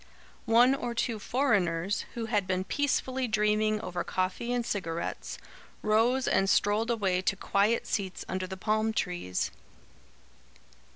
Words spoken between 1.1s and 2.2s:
foreigners,